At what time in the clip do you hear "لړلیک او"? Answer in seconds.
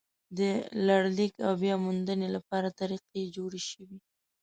0.87-1.53